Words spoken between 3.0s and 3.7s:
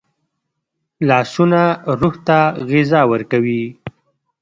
ورکوي